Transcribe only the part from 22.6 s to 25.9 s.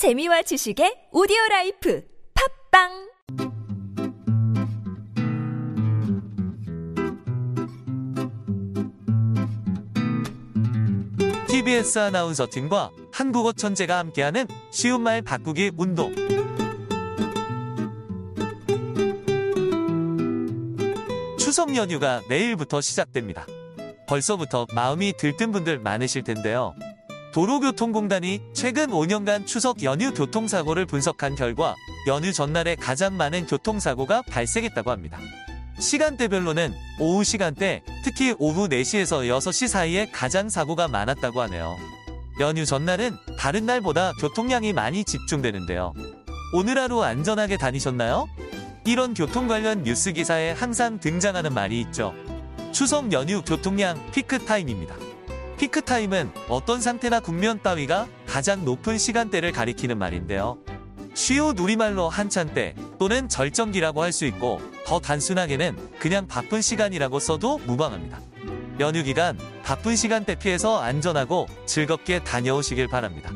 시작됩니다. 벌써부터 마음이 들뜬 분들